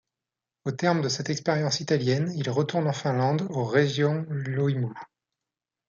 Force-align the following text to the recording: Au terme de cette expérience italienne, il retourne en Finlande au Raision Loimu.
Au 0.65 0.71
terme 0.71 1.01
de 1.01 1.09
cette 1.09 1.29
expérience 1.29 1.79
italienne, 1.79 2.33
il 2.35 2.49
retourne 2.49 2.87
en 2.87 2.91
Finlande 2.91 3.45
au 3.51 3.63
Raision 3.63 4.25
Loimu. 4.29 4.91